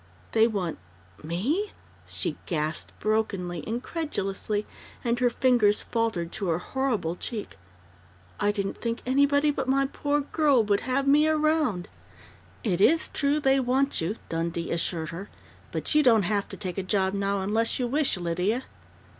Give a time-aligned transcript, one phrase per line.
[0.31, 0.79] "They want
[1.23, 1.73] me?"
[2.07, 4.65] she gasped brokenly, incredulously,
[5.03, 7.55] and her fingers faltered to her horrible cheek.
[8.39, 11.87] "I didn't think anybody but my poor girl would have me around"
[12.73, 15.29] "It is true they want you," Dundee assured her.
[15.71, 18.63] "But you don't have to take a job now unless you wish, Lydia."